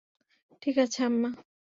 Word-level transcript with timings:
ঠিক 0.61 0.75
আছে 0.77 0.99
আম্মা। 1.03 1.29